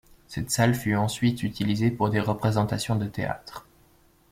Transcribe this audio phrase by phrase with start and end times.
[0.27, 3.67] Cette salle fut ensuite utilisée pour des représentations de théâtre.